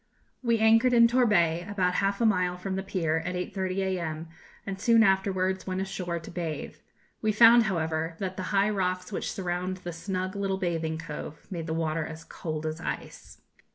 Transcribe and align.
We 0.41 0.57
anchored 0.57 0.93
in 0.93 1.07
Torbay, 1.07 1.63
about 1.69 1.93
half 2.01 2.19
a 2.19 2.25
mile 2.25 2.57
from 2.57 2.75
the 2.75 2.81
pier, 2.81 3.17
at 3.23 3.35
8.30 3.35 3.77
a.m., 3.83 4.29
and 4.65 4.81
soon 4.81 5.03
afterwards 5.03 5.67
went 5.67 5.79
ashore 5.79 6.17
to 6.19 6.31
bathe. 6.31 6.77
We 7.21 7.31
found, 7.31 7.65
however, 7.65 8.15
that 8.17 8.35
the 8.35 8.41
high 8.49 8.71
rocks 8.71 9.11
which 9.11 9.31
surround 9.31 9.77
the 9.83 9.93
snug 9.93 10.35
little 10.35 10.57
bathing 10.57 10.97
cove 10.97 11.45
made 11.51 11.67
the 11.67 11.75
water 11.75 12.03
as 12.03 12.23
cold 12.23 12.65
as 12.65 12.81
ice. 12.81 13.41